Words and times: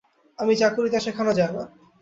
আমি 0.39 0.53
যা 0.55 0.67
করি 0.75 0.89
তা 0.93 0.99
শেখানো 1.05 1.31
যায় 1.33 1.51
না। 1.51 1.63